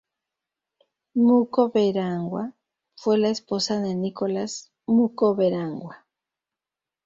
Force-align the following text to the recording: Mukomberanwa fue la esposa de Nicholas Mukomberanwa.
Mukomberanwa 1.25 2.55
fue 2.97 3.19
la 3.19 3.29
esposa 3.29 3.79
de 3.81 3.93
Nicholas 3.93 4.71
Mukomberanwa. 4.87 6.07